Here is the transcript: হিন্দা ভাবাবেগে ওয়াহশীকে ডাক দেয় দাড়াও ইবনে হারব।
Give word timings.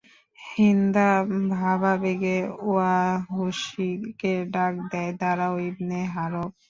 হিন্দা 0.39 1.09
ভাবাবেগে 1.53 2.37
ওয়াহশীকে 2.65 4.33
ডাক 4.53 4.73
দেয় 4.91 5.11
দাড়াও 5.21 5.55
ইবনে 5.69 5.99
হারব। 6.13 6.51